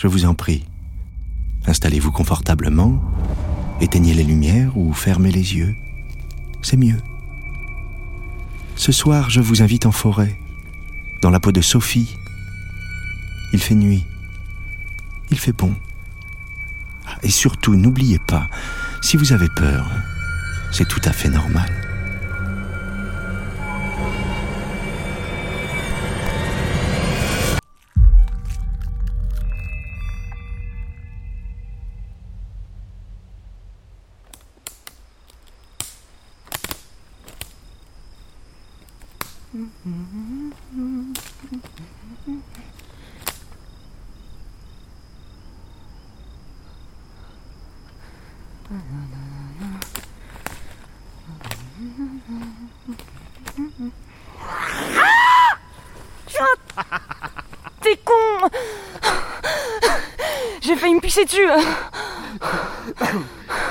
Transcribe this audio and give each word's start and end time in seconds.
Je 0.00 0.06
vous 0.06 0.24
en 0.24 0.32
prie. 0.34 0.64
Installez-vous 1.66 2.10
confortablement, 2.10 3.02
éteignez 3.82 4.14
les 4.14 4.24
lumières 4.24 4.74
ou 4.78 4.94
fermez 4.94 5.30
les 5.30 5.54
yeux. 5.54 5.76
C'est 6.62 6.78
mieux. 6.78 6.96
Ce 8.76 8.92
soir, 8.92 9.28
je 9.28 9.42
vous 9.42 9.60
invite 9.60 9.84
en 9.84 9.92
forêt, 9.92 10.38
dans 11.20 11.28
la 11.28 11.38
peau 11.38 11.52
de 11.52 11.60
Sophie. 11.60 12.16
Il 13.52 13.60
fait 13.60 13.74
nuit. 13.74 14.06
Il 15.30 15.38
fait 15.38 15.52
bon. 15.52 15.74
Ah, 17.06 17.18
Et 17.22 17.28
surtout, 17.28 17.76
n'oubliez 17.76 18.20
pas, 18.20 18.48
si 19.02 19.18
vous 19.18 19.34
avez 19.34 19.48
peur, 19.54 19.86
c'est 20.72 20.88
tout 20.88 21.02
à 21.04 21.12
fait 21.12 21.28
normal. 21.28 21.89
T'es 57.80 57.96
con 58.04 58.48
J'ai 60.60 60.76
failli 60.76 60.94
me 60.94 61.00
pisser 61.00 61.24
dessus 61.24 61.48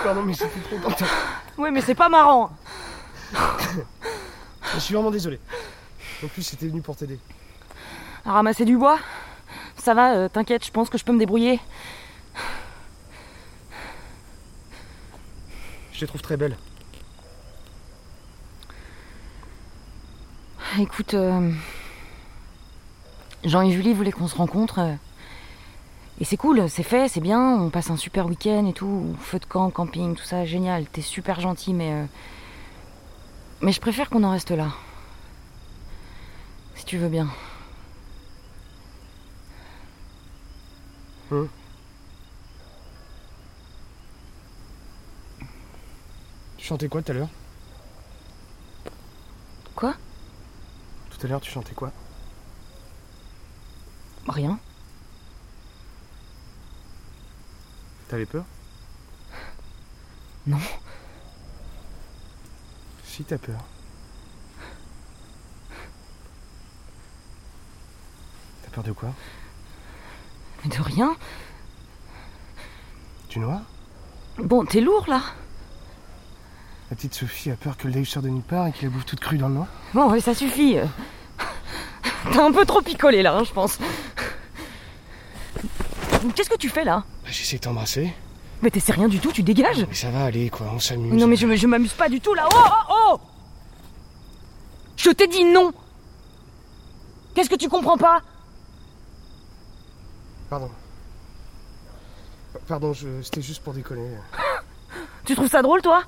Pardon, 0.03 0.23
mais 0.23 0.33
c'était 0.33 0.59
trop. 0.59 0.77
Ouais, 1.57 1.71
mais 1.71 1.79
c'est 1.81 1.95
pas 1.95 2.09
marrant 2.09 2.51
Je 4.73 4.79
suis 4.79 4.93
vraiment 4.93 5.11
désolé. 5.11 5.39
En 6.23 6.27
plus, 6.27 6.43
c'était 6.43 6.67
venu 6.67 6.81
pour 6.81 6.97
t'aider. 6.97 7.19
À 8.25 8.33
ramasser 8.33 8.65
du 8.65 8.75
bois 8.75 8.99
Ça 9.77 9.93
va, 9.93 10.15
euh, 10.15 10.27
t'inquiète, 10.27 10.65
je 10.65 10.71
pense 10.71 10.89
que 10.89 10.97
je 10.97 11.05
peux 11.05 11.13
me 11.13 11.19
débrouiller. 11.19 11.61
Je 15.99 16.05
les 16.05 16.07
trouve 16.07 16.21
très 16.21 16.37
belles. 16.37 16.55
Écoute, 20.79 21.13
euh, 21.13 21.51
Jean 23.43 23.63
et 23.63 23.71
Julie 23.71 23.93
voulaient 23.93 24.13
qu'on 24.13 24.29
se 24.29 24.37
rencontre. 24.37 24.79
euh, 24.79 24.93
et 26.21 26.23
c'est 26.23 26.37
cool, 26.37 26.69
c'est 26.69 26.83
fait, 26.83 27.09
c'est 27.09 27.19
bien, 27.19 27.41
on 27.59 27.69
passe 27.69 27.89
un 27.89 27.97
super 27.97 28.27
week-end 28.27 28.65
et 28.65 28.71
tout, 28.71 29.13
feu 29.19 29.39
de 29.39 29.45
camp, 29.45 29.69
camping, 29.71 30.15
tout 30.15 30.23
ça, 30.23 30.45
génial, 30.45 30.85
t'es 30.85 31.01
super 31.01 31.41
gentil, 31.41 31.73
mais... 31.73 31.91
euh, 31.91 32.05
mais 33.59 33.73
je 33.73 33.81
préfère 33.81 34.09
qu'on 34.09 34.23
en 34.23 34.31
reste 34.31 34.51
là. 34.51 34.69
Si 36.75 36.85
tu 36.85 36.97
veux 36.97 37.09
bien. 37.09 37.27
Chantais 46.69 46.87
quoi 46.87 47.01
tout 47.01 47.11
à 47.11 47.15
l'heure 47.15 47.29
Quoi 49.75 49.95
Tout 51.09 51.25
à 51.25 51.27
l'heure, 51.27 51.41
tu 51.41 51.49
chantais 51.49 51.73
quoi 51.73 51.91
Rien. 54.27 54.59
T'avais 58.07 58.27
peur 58.27 58.45
Non. 60.45 60.59
Si, 63.03 63.23
t'as 63.23 63.39
peur. 63.39 63.65
T'as 68.61 68.69
peur 68.69 68.83
de 68.83 68.91
quoi 68.91 69.11
de 70.65 70.81
rien. 70.81 71.15
Du 73.29 73.39
noir 73.39 73.61
Bon, 74.37 74.65
t'es 74.65 74.81
lourd 74.81 75.07
là 75.07 75.23
La 76.89 76.95
petite 76.95 77.13
Sophie 77.13 77.51
a 77.51 77.55
peur 77.55 77.77
que 77.77 77.87
le 77.87 77.93
Dave 77.93 78.05
sorte 78.05 78.25
de 78.25 78.29
nulle 78.29 78.41
part 78.43 78.67
et 78.67 78.71
qu'il 78.71 78.87
la 78.87 78.93
bouffe 78.93 79.05
toute 79.05 79.19
crue 79.19 79.37
dans 79.37 79.47
le 79.47 79.53
noir 79.55 79.67
Bon, 79.93 80.09
ouais, 80.09 80.19
ça 80.21 80.33
suffit. 80.33 80.77
T'as 82.33 82.43
un 82.45 82.51
peu 82.51 82.65
trop 82.65 82.81
picolé 82.81 83.21
là, 83.21 83.35
hein, 83.37 83.43
je 83.43 83.51
pense. 83.53 83.77
Qu'est-ce 86.35 86.49
que 86.49 86.57
tu 86.57 86.69
fais 86.69 86.83
là? 86.83 87.03
Bah, 87.23 87.29
J'essaie 87.31 87.57
de 87.57 87.61
t'embrasser. 87.61 88.11
Mais 88.61 88.69
t'essaies 88.71 88.91
rien 88.93 89.07
du 89.07 89.19
tout, 89.19 89.31
tu 89.31 89.43
dégages? 89.43 89.85
Mais 89.87 89.93
ça 89.95 90.09
va 90.09 90.25
aller, 90.25 90.49
quoi, 90.49 90.67
on 90.73 90.79
s'amuse. 90.79 91.13
Non 91.13 91.27
mais 91.27 91.35
je, 91.37 91.67
m'amuse 91.67 91.93
pas 91.93 92.09
du 92.09 92.19
tout 92.19 92.33
là. 92.33 92.47
Oh 92.53 92.57
oh 92.89 92.93
oh 93.13 93.19
Je 94.97 95.11
t'ai 95.11 95.27
dit 95.27 95.45
non 95.45 95.71
Qu'est-ce 97.35 97.49
que 97.49 97.55
tu 97.55 97.69
comprends 97.69 97.97
pas? 97.97 98.21
Pardon. 100.49 100.69
Pa- 102.51 102.59
Pardon, 102.67 102.91
je... 102.93 103.21
c'était 103.21 103.41
juste 103.41 103.63
pour 103.63 103.73
déconner. 103.73 104.09
Tu 105.23 105.35
trouves 105.35 105.47
ça 105.49 105.61
drôle 105.61 105.81
toi? 105.81 106.03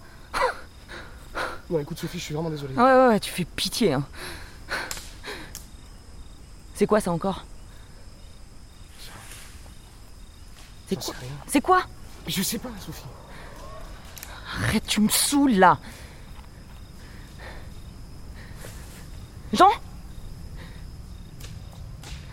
Non, 1.72 1.80
écoute, 1.80 1.98
Sophie, 1.98 2.20
je 2.20 2.26
suis 2.26 2.34
vraiment 2.34 2.50
désolé. 2.50 2.76
Ouais 2.76 2.84
ouais 2.84 3.08
ouais, 3.08 3.20
tu 3.22 3.32
fais 3.32 3.46
pitié. 3.46 3.94
Hein. 3.94 4.04
C'est 6.74 6.86
quoi 6.86 7.00
ça 7.00 7.12
encore? 7.12 7.46
C'est 10.88 10.98
quoi. 10.98 11.16
C'est 11.48 11.62
quoi? 11.62 11.84
Je 12.28 12.44
sais 12.44 12.58
pas, 12.58 12.70
Sophie. 12.86 13.06
Arrête, 14.64 14.86
tu 14.86 15.00
me 15.00 15.08
saoules 15.08 15.54
là. 15.54 15.78
Jean? 19.54 19.70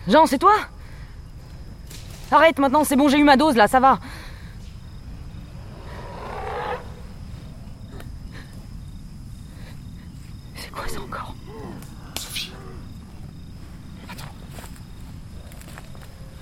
Jean, 0.07 0.25
c'est 0.25 0.39
toi? 0.39 0.53
Arrête 2.31 2.59
maintenant, 2.59 2.83
c'est 2.83 2.97
bon, 2.97 3.07
j'ai 3.07 3.19
eu 3.19 3.23
ma 3.23 3.37
dose 3.37 3.55
là, 3.55 3.69
ça 3.69 3.79
va. 3.79 3.99
C'est 10.55 10.71
quoi 10.71 10.87
ça 10.87 10.99
encore 11.01 11.33
Sophie. 12.17 12.51
Attends. 14.09 14.25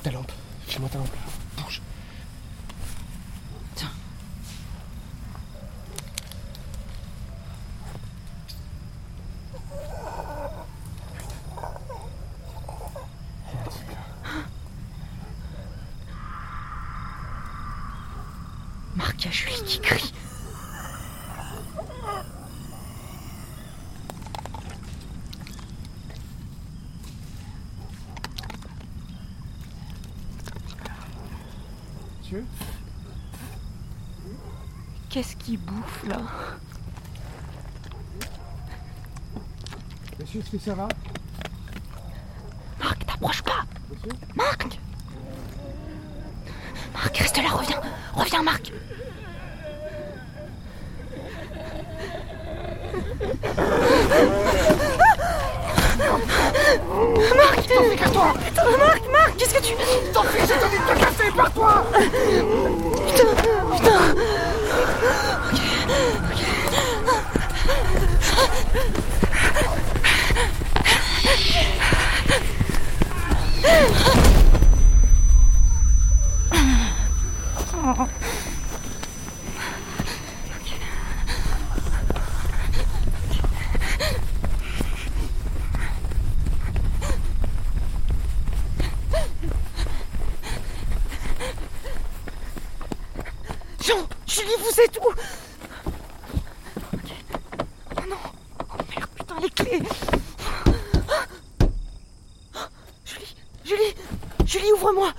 Ta 0.03 0.11
lampe 0.81 0.93
là. 0.93 0.99
Bouge. 1.63 1.81
Tiens. 3.75 3.89
Marc, 18.95 19.15
il 19.19 19.25
y 19.25 19.27
a 19.27 19.31
Julie 19.31 19.63
qui 19.65 19.79
crie. 19.79 20.13
Tu 32.23 32.35
veux 32.35 32.45
Qu'est-ce 35.17 35.35
qui 35.35 35.57
bouffe 35.57 36.03
là 36.07 36.17
Monsieur, 40.19 40.41
est-ce 40.41 40.51
que 40.51 40.59
ça 40.59 40.75
va 40.75 40.87
Marc, 42.79 43.03
t'approches 43.03 43.41
pas 43.41 43.65
Monsieur 43.89 44.11
Marc 44.35 44.79
Marc, 46.93 47.17
reste 47.17 47.37
là, 47.37 47.49
reviens 47.49 47.81
Reviens, 48.13 48.43
Marc 48.43 48.71
Marc 57.35 57.69
Marc, 58.77 59.11
Marc, 59.11 59.35
qu'est-ce 59.35 59.53
que 59.55 59.63
tu... 59.63 59.73
T'en 60.13 60.21
fais, 60.21 60.41
te 60.41 60.53
dis 60.69 60.77
de 60.77 60.93
te 60.93 60.99
casser, 60.99 61.31
pars-toi 61.35 61.85
Jean, 63.17 63.33
Julie, 63.35 64.56
Oh. 77.99 78.16
Êtes 94.51 94.97
où 95.01 95.09
Ok. 96.93 97.11
Oh 97.95 98.01
non. 98.09 98.17
Oh 98.59 98.77
merde, 98.89 99.09
putain, 99.15 99.35
les 99.41 99.49
clés. 99.49 99.81
Julie, 103.05 103.35
Julie, 103.65 103.95
Julie, 104.45 104.71
ouvre-moi. 104.73 105.13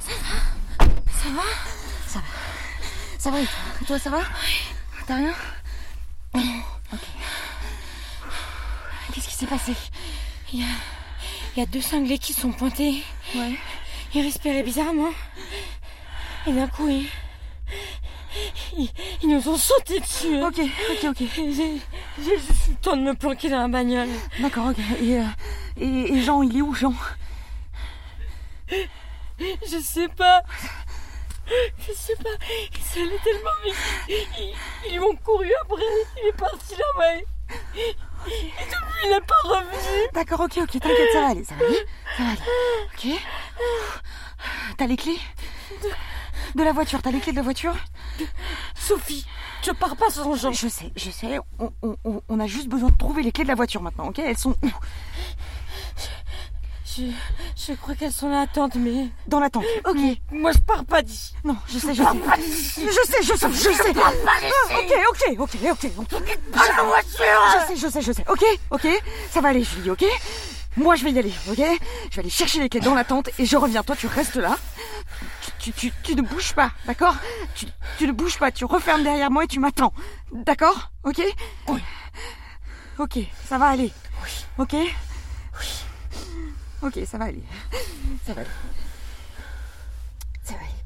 Ça 0.00 1.28
va? 1.32 1.42
Ça 2.06 2.18
va? 2.18 2.24
Ça 3.18 3.30
va 3.30 3.40
et 3.40 3.44
toi? 3.44 3.54
Et 3.80 3.84
toi, 3.84 3.98
ça 3.98 4.10
va? 4.10 4.22
T'as 5.06 5.16
rien? 5.16 5.34
Ok. 6.34 7.00
Qu'est-ce 9.12 9.28
qui 9.28 9.34
s'est 9.34 9.46
passé? 9.46 9.74
Il 10.52 10.60
y 10.60 10.62
a, 10.62 10.66
il 11.54 11.60
y 11.60 11.62
a 11.62 11.66
deux 11.66 11.80
cinglés 11.80 12.18
qui 12.18 12.32
sont 12.32 12.52
pointés. 12.52 13.02
Ouais. 13.34 13.58
Ils 14.14 14.22
respiraient 14.22 14.62
bizarrement. 14.62 15.10
Et 16.46 16.52
d'un 16.52 16.68
coup, 16.68 16.88
ils, 16.88 17.08
ils, 18.78 18.90
ils 19.22 19.28
nous 19.28 19.48
ont 19.48 19.56
sauté 19.56 20.00
dessus. 20.00 20.42
Ok, 20.42 20.60
ok, 20.90 21.04
ok. 21.10 21.22
J'ai 21.36 21.80
juste 22.18 22.68
le 22.68 22.74
temps 22.76 22.96
de 22.96 23.02
me 23.02 23.14
planquer 23.14 23.48
dans 23.48 23.60
la 23.60 23.68
bagnole. 23.68 24.08
D'accord, 24.40 24.68
ok. 24.68 24.78
Et, 25.02 25.18
euh, 25.18 25.24
et, 25.76 26.14
et 26.14 26.22
Jean, 26.22 26.42
il 26.42 26.56
est 26.56 26.62
où, 26.62 26.74
Jean? 26.74 26.94
Je 28.68 29.78
sais 29.82 30.08
pas. 30.08 30.42
Je 31.46 31.92
sais 31.92 32.16
pas. 32.16 32.30
Ça 32.80 33.00
allait 33.00 33.18
tellement 33.22 33.50
vite. 33.64 33.74
Ils, 34.08 34.54
ils 34.92 35.00
m'ont 35.00 35.16
couru 35.16 35.50
après. 35.62 35.82
Il 36.22 36.28
est 36.28 36.32
parti 36.32 36.74
là-bas. 36.74 37.16
Et 37.76 37.96
et 38.28 38.64
depuis, 38.64 39.04
il 39.04 39.10
n'est 39.10 39.20
pas 39.20 39.42
revenu. 39.44 40.08
D'accord, 40.12 40.40
ok, 40.40 40.58
ok, 40.58 40.80
t'inquiète, 40.80 41.12
ça 41.12 41.20
va 41.20 41.28
aller, 41.28 41.44
ça 41.44 41.54
va 41.54 41.64
aller. 41.64 41.86
Ça 42.16 42.22
va 42.24 42.30
aller. 42.30 42.40
Ok. 42.92 43.22
T'as 44.78 44.86
les 44.86 44.96
clés 44.96 45.18
de 46.54 46.62
la 46.62 46.72
voiture, 46.72 47.00
t'as 47.02 47.10
les 47.10 47.20
clés 47.20 47.32
de 47.32 47.36
la 47.36 47.42
voiture 47.42 47.74
Sophie, 48.74 49.26
je 49.64 49.70
pars 49.72 49.96
pas 49.96 50.10
sans 50.10 50.34
Jean. 50.36 50.52
Je 50.52 50.68
sais, 50.68 50.92
je 50.96 51.10
sais. 51.10 51.38
On, 51.58 51.72
on- 51.82 51.96
on- 52.04 52.22
on 52.28 52.40
a 52.40 52.46
juste 52.46 52.68
besoin 52.68 52.90
de 52.90 52.96
trouver 52.96 53.22
les 53.22 53.32
clés 53.32 53.44
de 53.44 53.48
la 53.48 53.54
voiture 53.54 53.82
maintenant, 53.82 54.06
ok? 54.08 54.18
Elles 54.20 54.38
sont 54.38 54.50
où? 54.62 54.68
Je, 56.96 57.02
je 57.56 57.72
crois 57.74 57.94
qu'elles 57.94 58.12
sont 58.12 58.30
là, 58.30 58.46
tante, 58.46 58.76
mais. 58.76 59.08
Dans 59.26 59.38
la 59.40 59.50
tente. 59.50 59.64
Ok. 59.86 59.98
Moi, 60.30 60.52
je 60.52 60.58
pars 60.60 60.84
pas 60.84 61.02
d'ici. 61.02 61.34
Non, 61.44 61.56
je 61.68 61.78
sais, 61.78 61.94
je 61.94 62.02
sais. 62.02 62.82
Je 62.86 62.90
sais, 62.90 63.22
je 63.22 63.34
sais, 63.34 63.52
je 63.52 63.82
sais. 63.82 63.92
Ah, 64.02 64.12
Ok, 64.78 64.92
ok, 65.10 65.40
ok, 65.40 65.56
ok. 65.72 65.90
ok. 65.98 66.38
Pas 66.52 66.68
la 66.76 66.82
voiture 66.84 67.42
Je 67.52 67.66
sais, 67.74 67.76
je 67.76 67.88
sais, 67.92 68.00
je 68.02 68.12
sais. 68.12 68.24
Ok, 68.30 68.44
ok. 68.70 68.86
Ça 69.30 69.40
va 69.42 69.48
aller, 69.50 69.64
Julie, 69.64 69.90
ok? 69.90 70.04
Moi, 70.76 70.94
je 70.96 71.04
vais 71.04 71.12
y 71.12 71.18
aller, 71.18 71.32
ok 71.48 71.56
Je 71.56 72.16
vais 72.16 72.20
aller 72.20 72.30
chercher 72.30 72.60
les 72.60 72.68
clés 72.68 72.80
dans 72.80 72.94
la 72.94 73.04
tente 73.04 73.30
et 73.38 73.46
je 73.46 73.56
reviens. 73.56 73.82
Toi, 73.82 73.96
tu 73.96 74.06
restes 74.06 74.36
là. 74.36 74.56
Tu, 75.58 75.72
tu, 75.72 75.72
tu, 75.72 75.92
tu 76.02 76.14
ne 76.14 76.22
bouges 76.22 76.52
pas, 76.52 76.70
d'accord 76.86 77.16
tu, 77.54 77.66
tu 77.98 78.06
ne 78.06 78.12
bouges 78.12 78.38
pas. 78.38 78.52
Tu 78.52 78.64
refermes 78.64 79.02
derrière 79.02 79.30
moi 79.30 79.44
et 79.44 79.46
tu 79.46 79.58
m'attends. 79.58 79.92
D'accord 80.32 80.90
Ok 81.04 81.22
Oui. 81.68 81.80
Ok, 82.98 83.18
ça 83.48 83.58
va 83.58 83.68
aller. 83.68 83.92
Oui. 84.22 84.44
Ok 84.58 84.72
Oui. 84.74 85.68
Ok, 86.82 86.98
ça 87.06 87.18
va 87.18 87.26
aller. 87.26 87.42
Ça 88.26 88.34
va 88.34 88.40
aller. 88.42 88.50
Ça 90.44 90.54
va 90.54 90.60
aller. 90.60 90.85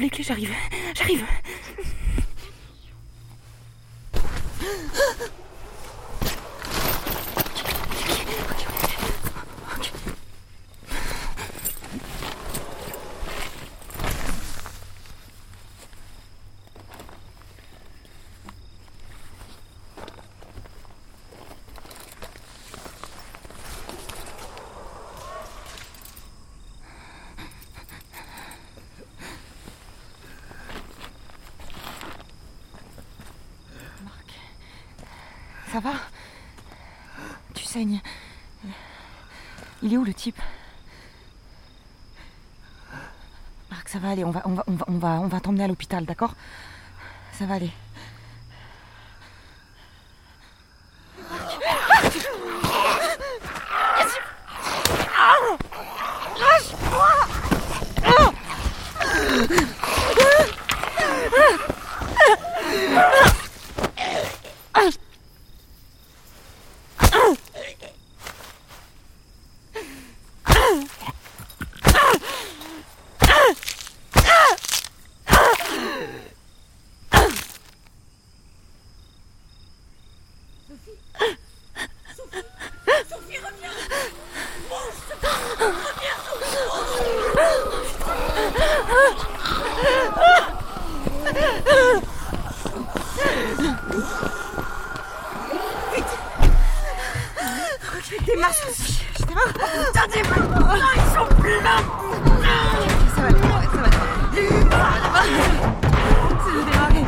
les 0.00 0.10
clés, 0.10 0.24
j'arrive. 0.24 0.52
J'arrive. 0.94 1.24
Ça 35.72 35.78
va 35.78 35.92
Tu 37.54 37.64
saignes. 37.64 38.00
Il 39.82 39.94
est 39.94 39.96
où 39.96 40.04
le 40.04 40.12
type 40.12 40.40
Marc, 43.70 43.88
ça 43.88 44.00
va 44.00 44.10
aller, 44.10 44.24
on 44.24 44.32
va, 44.32 44.42
on 44.46 44.54
va, 44.54 44.64
on 44.66 44.72
va, 44.72 44.84
on 44.88 44.98
va, 44.98 45.08
on 45.20 45.28
va 45.28 45.40
t'emmener 45.40 45.64
à 45.64 45.68
l'hôpital, 45.68 46.04
d'accord 46.04 46.34
Ça 47.32 47.46
va 47.46 47.54
aller. 47.54 47.70
Aussi. 98.48 99.04
Putain, 99.14 99.34
des 100.08 100.22
masques. 100.22 100.42
ils 100.96 101.02
sont 101.14 101.28
plus 101.40 101.60
là. 101.62 101.76
Ça 103.14 103.20
va 103.22 103.28
ça 103.30 103.36
va. 103.36 103.90
Ça 103.90 104.00
va 104.00 104.40
démarrer. 104.40 104.84
Ça 106.44 106.50
va 106.54 106.60
démarrer. 106.70 107.04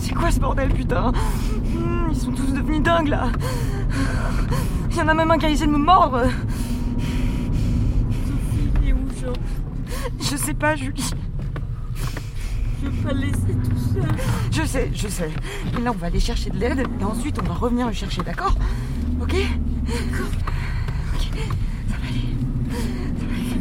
C'est 0.00 0.14
quoi 0.14 0.30
ce 0.30 0.38
bordel, 0.40 0.72
putain? 0.72 1.12
Ils 2.16 2.22
sont 2.22 2.32
tous 2.32 2.50
devenus 2.52 2.80
dingues 2.82 3.08
là. 3.08 3.30
Il 4.90 4.96
y 4.96 5.00
en 5.02 5.08
a 5.08 5.14
même 5.14 5.30
un 5.30 5.36
qui 5.38 5.44
a 5.44 5.50
essayé 5.50 5.66
de 5.66 5.72
me 5.72 5.78
mordre. 5.78 6.22
Il 8.82 8.88
est 8.88 8.92
où, 8.94 9.06
Jean 9.20 9.32
Je 10.18 10.36
sais 10.36 10.54
pas, 10.54 10.74
Julie. 10.76 11.10
Je 12.82 12.86
veux 12.88 13.02
pas 13.02 13.12
le 13.12 13.20
laisser 13.20 13.36
tout 13.36 13.76
seul. 13.94 14.08
Je 14.50 14.62
sais, 14.62 14.90
je 14.94 15.08
sais. 15.08 15.30
Et 15.76 15.82
là, 15.82 15.90
on 15.90 15.98
va 15.98 16.06
aller 16.06 16.20
chercher 16.20 16.48
de 16.48 16.58
l'aide 16.58 16.86
et 17.00 17.04
ensuite, 17.04 17.38
on 17.42 17.46
va 17.46 17.54
revenir 17.54 17.86
le 17.86 17.92
chercher, 17.92 18.22
d'accord 18.22 18.54
Ok 19.20 19.34
D'accord. 19.34 20.32
Ok, 21.14 21.38
ça 21.88 21.96
va 22.00 22.08
aller. 22.08 22.34
Ça 23.18 23.26
va 23.26 23.36
aller. 23.36 23.56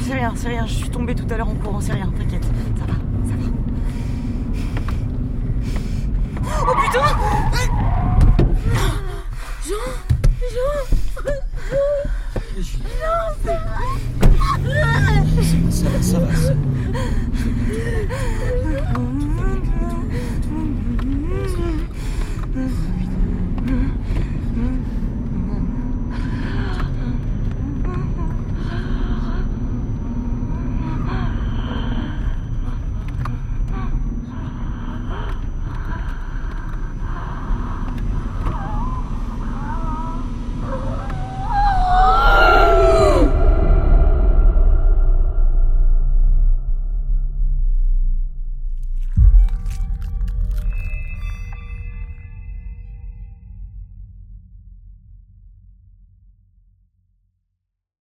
C'est 0.00 0.14
rien, 0.14 0.32
c'est 0.34 0.48
rien. 0.48 0.66
Je 0.66 0.74
suis 0.74 0.90
tombée 0.90 1.14
tout 1.14 1.26
à 1.30 1.36
l'heure 1.36 1.48
en 1.48 1.54
courant, 1.54 1.80
c'est 1.80 1.92
rien, 1.92 2.10
t'inquiète. 2.18 2.46
putain 6.88 7.06
Jean 9.66 9.86
Jean 10.54 10.74
Jean 11.24 11.38
Non 12.82 13.18
Ça 15.70 15.88
va, 15.88 16.02
ça 16.02 16.18
va. 16.18 16.34
Ça 16.34 16.48
va. 16.48 16.54